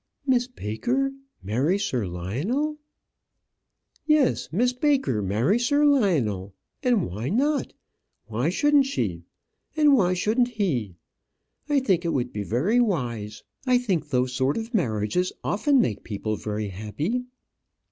[0.25, 1.13] "Miss Baker
[1.43, 2.79] marry Sir Lionel!"
[4.07, 6.55] "Yes, Miss Baker marry Sir Lionel!
[6.81, 7.73] and why not?
[8.25, 9.25] Why shouldn't she?
[9.77, 10.95] and why shouldn't he?
[11.69, 13.43] I think it would be very wise.
[13.67, 17.25] I think those sort of marriages often make people very happy."